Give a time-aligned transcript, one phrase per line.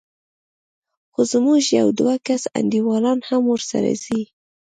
[1.11, 4.21] خو زموږ يو دوه کسه انډيوالان هم ورسره ځي.